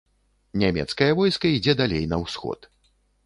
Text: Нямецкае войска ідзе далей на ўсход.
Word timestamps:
Нямецкае 0.61 1.09
войска 1.19 1.45
ідзе 1.59 1.73
далей 1.81 2.05
на 2.13 2.17
ўсход. 2.25 2.59